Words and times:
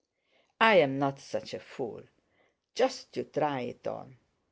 "I'm 0.59 0.97
not 0.97 1.19
such 1.19 1.53
a 1.53 1.59
fool.... 1.59 2.01
Just 2.73 3.15
you 3.15 3.23
try 3.25 3.59
it 3.59 3.85
on.... 3.85 4.17